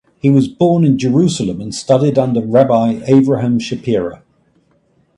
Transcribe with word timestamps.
He 0.19 0.31
was 0.31 0.47
born 0.47 0.83
in 0.83 0.97
Jerusalem 0.97 1.61
and 1.61 1.75
studied 1.75 2.17
under 2.17 2.41
Rabbi 2.43 3.01
Avraham 3.01 3.59
Shapira. 3.59 4.23